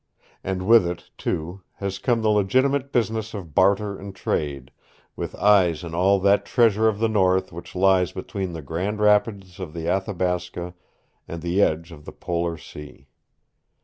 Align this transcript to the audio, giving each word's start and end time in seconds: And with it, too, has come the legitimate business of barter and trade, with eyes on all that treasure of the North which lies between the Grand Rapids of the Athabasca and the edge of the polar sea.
And 0.43 0.65
with 0.65 0.87
it, 0.87 1.11
too, 1.15 1.61
has 1.73 1.99
come 1.99 2.23
the 2.23 2.31
legitimate 2.31 2.91
business 2.91 3.35
of 3.35 3.53
barter 3.53 3.95
and 3.99 4.15
trade, 4.15 4.71
with 5.15 5.35
eyes 5.35 5.83
on 5.83 5.93
all 5.93 6.19
that 6.21 6.43
treasure 6.43 6.87
of 6.87 6.97
the 6.97 7.07
North 7.07 7.51
which 7.51 7.75
lies 7.75 8.11
between 8.11 8.53
the 8.53 8.63
Grand 8.63 8.99
Rapids 8.99 9.59
of 9.59 9.73
the 9.73 9.87
Athabasca 9.87 10.73
and 11.27 11.43
the 11.43 11.61
edge 11.61 11.91
of 11.91 12.05
the 12.05 12.11
polar 12.13 12.57
sea. 12.57 13.09